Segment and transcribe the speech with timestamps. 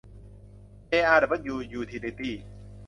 [0.87, 2.35] เจ อาร์ ดับเบิ้ลยู ยูทิลิตี้